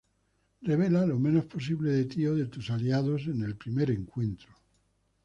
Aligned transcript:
Revela 0.63 1.05
lo 1.05 1.19
menos 1.19 1.45
posible 1.45 1.91
de 1.91 2.05
ti 2.05 2.25
o 2.25 2.33
de 2.33 2.47
tus 2.47 2.71
aliados 2.71 3.27
en 3.27 3.43
el 3.43 3.55
primer 3.55 3.91
encuentro. 3.91 4.51